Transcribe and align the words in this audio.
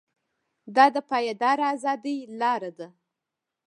دا 0.75 0.85
د 0.95 0.97
پایداره 1.09 1.65
ازادۍ 1.75 2.17
لاره 2.39 2.71
ده. 2.77 2.87